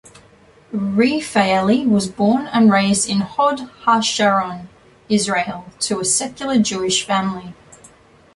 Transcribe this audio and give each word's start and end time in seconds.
Refaeli 0.73 1.87
was 1.87 2.09
born 2.09 2.47
and 2.47 2.71
raised 2.71 3.07
in 3.07 3.19
Hod 3.19 3.69
HaSharon, 3.85 4.65
Israel, 5.09 5.65
to 5.81 5.99
a 5.99 6.05
secular 6.05 6.57
Jewish 6.57 7.05
family. 7.05 7.53